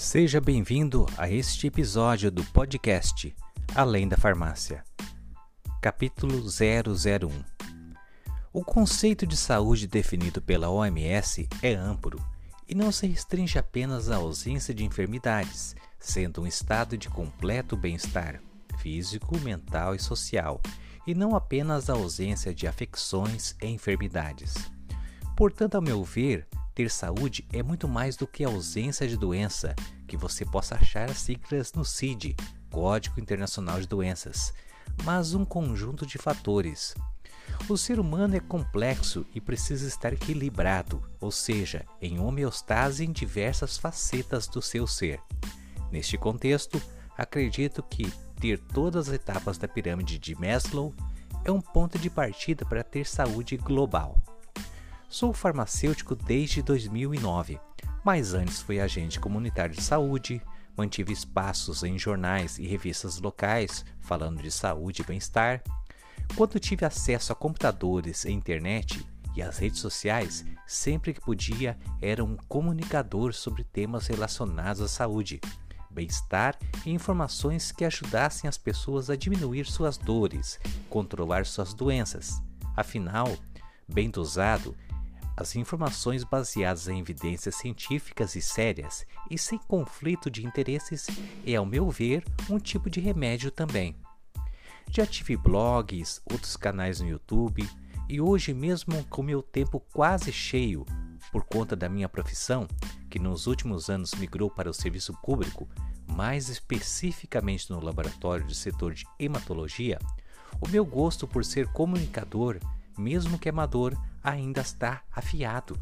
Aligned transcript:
Seja 0.00 0.40
bem-vindo 0.40 1.04
a 1.18 1.30
este 1.30 1.66
episódio 1.66 2.30
do 2.30 2.42
podcast 2.42 3.36
Além 3.74 4.08
da 4.08 4.16
Farmácia. 4.16 4.82
Capítulo 5.78 6.40
001 6.40 7.28
O 8.50 8.64
conceito 8.64 9.26
de 9.26 9.36
saúde 9.36 9.86
definido 9.86 10.40
pela 10.40 10.70
OMS 10.70 11.46
é 11.60 11.74
amplo 11.74 12.18
e 12.66 12.74
não 12.74 12.90
se 12.90 13.06
restringe 13.06 13.58
apenas 13.58 14.10
à 14.10 14.16
ausência 14.16 14.72
de 14.72 14.86
enfermidades, 14.86 15.76
sendo 15.98 16.40
um 16.40 16.46
estado 16.46 16.96
de 16.96 17.10
completo 17.10 17.76
bem-estar 17.76 18.40
físico, 18.78 19.38
mental 19.40 19.94
e 19.94 19.98
social, 19.98 20.62
e 21.06 21.14
não 21.14 21.36
apenas 21.36 21.90
a 21.90 21.92
ausência 21.92 22.54
de 22.54 22.66
afecções 22.66 23.54
e 23.60 23.66
enfermidades. 23.66 24.54
Portanto, 25.36 25.74
ao 25.74 25.82
meu 25.82 26.02
ver, 26.02 26.48
ter 26.74 26.90
saúde 26.90 27.46
é 27.52 27.62
muito 27.62 27.88
mais 27.88 28.16
do 28.16 28.26
que 28.26 28.44
ausência 28.44 29.06
de 29.06 29.16
doença, 29.16 29.74
que 30.06 30.16
você 30.16 30.44
possa 30.44 30.74
achar 30.74 31.10
as 31.10 31.18
siglas 31.18 31.72
no 31.72 31.84
CID, 31.84 32.36
Código 32.70 33.20
Internacional 33.20 33.80
de 33.80 33.86
Doenças, 33.86 34.52
mas 35.04 35.34
um 35.34 35.44
conjunto 35.44 36.06
de 36.06 36.18
fatores. 36.18 36.94
O 37.68 37.76
ser 37.76 37.98
humano 37.98 38.36
é 38.36 38.40
complexo 38.40 39.26
e 39.34 39.40
precisa 39.40 39.86
estar 39.86 40.12
equilibrado, 40.12 41.02
ou 41.20 41.30
seja, 41.30 41.84
em 42.00 42.18
homeostase 42.20 43.04
em 43.04 43.12
diversas 43.12 43.76
facetas 43.76 44.46
do 44.46 44.62
seu 44.62 44.86
ser. 44.86 45.20
Neste 45.90 46.16
contexto, 46.16 46.80
acredito 47.16 47.82
que 47.82 48.10
ter 48.40 48.58
todas 48.58 49.08
as 49.08 49.14
etapas 49.14 49.58
da 49.58 49.68
pirâmide 49.68 50.18
de 50.18 50.34
Maslow 50.34 50.94
é 51.44 51.50
um 51.50 51.60
ponto 51.60 51.98
de 51.98 52.08
partida 52.08 52.64
para 52.64 52.82
ter 52.82 53.06
saúde 53.06 53.56
global. 53.56 54.16
Sou 55.12 55.32
farmacêutico 55.32 56.14
desde 56.14 56.62
2009, 56.62 57.58
mas 58.04 58.32
antes 58.32 58.62
fui 58.62 58.78
agente 58.78 59.18
comunitário 59.18 59.74
de 59.74 59.82
saúde, 59.82 60.40
mantive 60.76 61.12
espaços 61.12 61.82
em 61.82 61.98
jornais 61.98 62.60
e 62.60 62.66
revistas 62.68 63.20
locais 63.20 63.84
falando 63.98 64.40
de 64.40 64.52
saúde 64.52 65.02
e 65.02 65.04
bem-estar. 65.04 65.64
Quando 66.36 66.60
tive 66.60 66.86
acesso 66.86 67.32
a 67.32 67.34
computadores 67.34 68.24
e 68.24 68.30
internet 68.30 69.04
e 69.34 69.42
as 69.42 69.58
redes 69.58 69.80
sociais, 69.80 70.44
sempre 70.64 71.12
que 71.12 71.20
podia 71.20 71.76
era 72.00 72.24
um 72.24 72.36
comunicador 72.48 73.34
sobre 73.34 73.64
temas 73.64 74.06
relacionados 74.06 74.80
à 74.80 74.86
saúde, 74.86 75.40
bem-estar 75.90 76.56
e 76.86 76.92
informações 76.92 77.72
que 77.72 77.84
ajudassem 77.84 78.46
as 78.46 78.56
pessoas 78.56 79.10
a 79.10 79.16
diminuir 79.16 79.66
suas 79.66 79.98
dores, 79.98 80.60
controlar 80.88 81.46
suas 81.46 81.74
doenças. 81.74 82.40
Afinal, 82.76 83.26
bem 83.88 84.08
dosado, 84.08 84.72
as 85.40 85.56
informações 85.56 86.22
baseadas 86.22 86.86
em 86.86 87.00
evidências 87.00 87.54
científicas 87.54 88.36
e 88.36 88.42
sérias 88.42 89.06
e 89.30 89.38
sem 89.38 89.58
conflito 89.58 90.30
de 90.30 90.44
interesses 90.46 91.06
é, 91.46 91.54
ao 91.54 91.64
meu 91.64 91.88
ver, 91.88 92.22
um 92.50 92.58
tipo 92.58 92.90
de 92.90 93.00
remédio 93.00 93.50
também. 93.50 93.96
Já 94.90 95.06
tive 95.06 95.38
blogs, 95.38 96.20
outros 96.30 96.58
canais 96.58 97.00
no 97.00 97.08
YouTube 97.08 97.66
e 98.06 98.20
hoje, 98.20 98.52
mesmo 98.52 99.02
com 99.04 99.22
meu 99.22 99.40
tempo 99.40 99.80
quase 99.94 100.30
cheio 100.30 100.84
por 101.32 101.44
conta 101.44 101.74
da 101.74 101.88
minha 101.88 102.08
profissão, 102.08 102.68
que 103.08 103.18
nos 103.18 103.46
últimos 103.46 103.88
anos 103.88 104.12
migrou 104.14 104.50
para 104.50 104.68
o 104.68 104.74
serviço 104.74 105.14
público, 105.22 105.66
mais 106.06 106.50
especificamente 106.50 107.70
no 107.70 107.80
laboratório 107.80 108.44
do 108.46 108.54
setor 108.54 108.92
de 108.92 109.06
hematologia, 109.18 109.98
o 110.60 110.68
meu 110.68 110.84
gosto 110.84 111.26
por 111.26 111.46
ser 111.46 111.66
comunicador, 111.68 112.58
mesmo 112.98 113.38
que 113.38 113.48
amador, 113.48 113.96
ainda 114.22 114.60
está 114.60 115.02
afiado. 115.10 115.80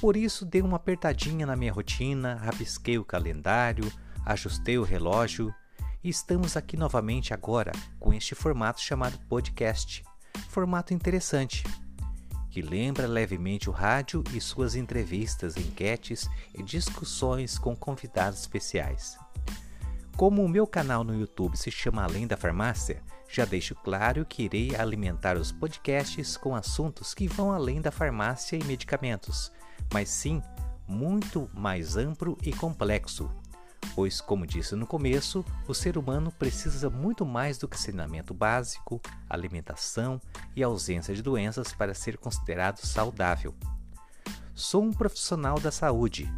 Por 0.00 0.16
isso, 0.16 0.44
dei 0.44 0.60
uma 0.60 0.76
apertadinha 0.76 1.46
na 1.46 1.56
minha 1.56 1.72
rotina, 1.72 2.34
rabisquei 2.34 2.98
o 2.98 3.04
calendário, 3.04 3.90
ajustei 4.24 4.78
o 4.78 4.82
relógio 4.82 5.54
e 6.02 6.08
estamos 6.08 6.56
aqui 6.56 6.76
novamente 6.76 7.32
agora 7.32 7.72
com 7.98 8.12
este 8.12 8.34
formato 8.34 8.80
chamado 8.80 9.18
podcast. 9.28 10.04
Formato 10.48 10.92
interessante, 10.92 11.64
que 12.50 12.60
lembra 12.60 13.06
levemente 13.06 13.70
o 13.70 13.72
rádio 13.72 14.22
e 14.32 14.40
suas 14.40 14.74
entrevistas, 14.74 15.56
enquetes 15.56 16.28
e 16.54 16.62
discussões 16.62 17.58
com 17.58 17.74
convidados 17.74 18.40
especiais. 18.40 19.16
Como 20.16 20.44
o 20.44 20.48
meu 20.48 20.64
canal 20.64 21.02
no 21.02 21.12
YouTube 21.12 21.56
se 21.56 21.72
chama 21.72 22.04
Além 22.04 22.24
da 22.24 22.36
Farmácia, 22.36 23.02
já 23.28 23.44
deixo 23.44 23.74
claro 23.74 24.24
que 24.24 24.44
irei 24.44 24.76
alimentar 24.76 25.36
os 25.36 25.50
podcasts 25.50 26.36
com 26.36 26.54
assuntos 26.54 27.12
que 27.12 27.26
vão 27.26 27.50
além 27.50 27.80
da 27.80 27.90
farmácia 27.90 28.56
e 28.56 28.62
medicamentos, 28.62 29.50
mas 29.92 30.08
sim 30.08 30.40
muito 30.86 31.50
mais 31.52 31.96
amplo 31.96 32.38
e 32.44 32.52
complexo. 32.52 33.28
Pois, 33.96 34.20
como 34.20 34.46
disse 34.46 34.76
no 34.76 34.86
começo, 34.86 35.44
o 35.66 35.74
ser 35.74 35.98
humano 35.98 36.30
precisa 36.30 36.88
muito 36.88 37.26
mais 37.26 37.58
do 37.58 37.66
que 37.66 37.78
saneamento 37.78 38.32
básico, 38.32 39.00
alimentação 39.28 40.20
e 40.54 40.62
ausência 40.62 41.12
de 41.12 41.22
doenças 41.22 41.72
para 41.72 41.92
ser 41.92 42.18
considerado 42.18 42.78
saudável. 42.78 43.52
Sou 44.54 44.84
um 44.84 44.92
profissional 44.92 45.58
da 45.58 45.72
saúde. 45.72 46.32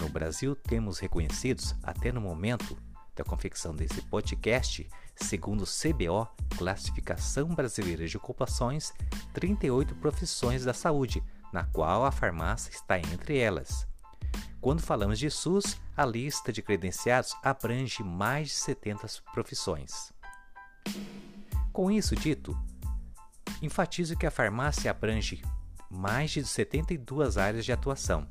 No 0.00 0.08
Brasil, 0.08 0.54
temos 0.54 1.00
reconhecidos, 1.00 1.74
até 1.82 2.12
no 2.12 2.20
momento, 2.20 2.76
da 3.16 3.24
confecção 3.24 3.74
desse 3.74 4.02
podcast, 4.02 4.88
segundo 5.16 5.62
o 5.62 5.66
CBO, 5.66 6.28
Classificação 6.56 7.48
Brasileira 7.48 8.06
de 8.06 8.16
Ocupações, 8.16 8.92
38 9.32 9.94
profissões 9.96 10.64
da 10.64 10.74
saúde, 10.74 11.24
na 11.52 11.64
qual 11.64 12.04
a 12.04 12.12
farmácia 12.12 12.70
está 12.70 12.98
entre 12.98 13.38
elas. 13.38 13.88
Quando 14.60 14.82
falamos 14.82 15.18
de 15.18 15.30
SUS, 15.30 15.80
a 15.96 16.04
lista 16.04 16.52
de 16.52 16.60
credenciados 16.60 17.34
abrange 17.42 18.02
mais 18.02 18.48
de 18.48 18.54
70 18.54 19.06
profissões. 19.32 20.12
Com 21.72 21.90
isso 21.90 22.14
dito, 22.14 22.56
enfatizo 23.62 24.16
que 24.16 24.26
a 24.26 24.30
farmácia 24.30 24.90
abrange 24.90 25.42
mais 25.90 26.32
de 26.32 26.44
72 26.44 27.38
áreas 27.38 27.64
de 27.64 27.72
atuação, 27.72 28.28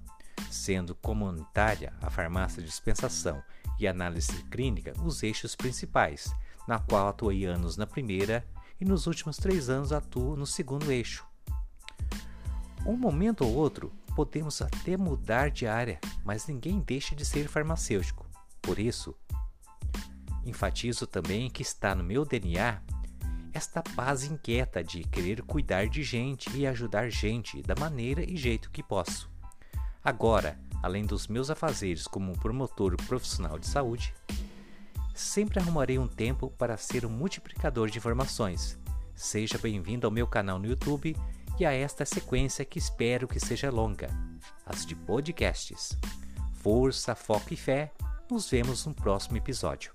sendo 0.52 0.94
comunitária 0.94 1.94
a 2.02 2.10
farmácia 2.10 2.62
de 2.62 2.68
dispensação 2.68 3.42
e 3.80 3.88
análise 3.88 4.44
clínica 4.46 4.94
os 5.04 5.24
eixos 5.24 5.56
principais, 5.56 6.34
na 6.68 6.80
qual 6.80 7.08
atuei 7.08 7.46
anos 7.46 7.78
na 7.78 7.86
primeira 7.86 8.46
e 8.80 8.86
nos 8.86 9.08
últimos 9.08 9.38
três 9.38 9.70
anos 9.70 9.92
atuo 9.92 10.36
no 10.36 10.46
segundo 10.46 10.92
eixo. 10.92 11.26
Um 12.86 12.98
momento 12.98 13.46
ou 13.46 13.54
outro 13.54 13.92
podemos 14.16 14.62
até 14.62 14.96
mudar 14.96 15.50
de 15.50 15.68
área, 15.68 16.00
mas 16.24 16.48
ninguém 16.48 16.80
deixa 16.80 17.16
de 17.16 17.26
ser 17.26 17.48
farmacêutico. 17.48 18.26
Por 18.62 18.80
isso, 18.80 19.16
enfatizo 20.46 21.06
também 21.06 21.50
que 21.50 21.62
está 21.62 21.94
no 21.94 22.04
meu 22.04 22.24
DNA 22.24 22.82
esta 23.56 23.82
paz 23.82 24.26
inquieta 24.26 24.84
de 24.84 25.04
querer 25.06 25.42
cuidar 25.42 25.88
de 25.88 26.04
gente 26.04 26.50
e 26.58 26.68
ajudar 26.68 27.10
gente 27.10 27.62
da 27.62 27.74
maneira 27.74 28.22
e 28.30 28.36
jeito 28.36 28.70
que 28.70 28.84
posso. 28.84 29.30
Agora, 30.04 30.60
além 30.86 31.04
dos 31.04 31.28
meus 31.28 31.50
afazeres 31.50 32.06
como 32.06 32.38
promotor 32.38 32.96
profissional 33.08 33.58
de 33.58 33.66
saúde, 33.66 34.14
sempre 35.16 35.60
arrumarei 35.60 35.98
um 35.98 36.08
tempo 36.08 36.52
para 36.60 36.78
ser 36.78 37.08
um 37.08 37.10
multiplicador 37.10 37.90
de 37.90 37.98
informações. 37.98 38.78
Seja 39.16 39.58
bem-vindo 39.58 40.06
ao 40.06 40.12
meu 40.12 40.28
canal 40.28 40.60
no 40.60 40.68
YouTube 40.68 41.18
e 41.60 41.66
a 41.66 41.74
esta 41.74 42.06
sequência 42.06 42.64
que 42.64 42.78
espero 42.78 43.28
que 43.28 43.40
seja 43.40 43.72
longa, 43.72 44.12
as 44.64 44.86
de 44.86 44.94
podcasts. 44.94 45.98
Força, 46.54 47.16
foco 47.16 47.52
e 47.52 47.58
fé. 47.58 47.92
Nos 48.30 48.48
vemos 48.48 48.86
no 48.86 48.94
próximo 48.94 49.38
episódio. 49.38 49.92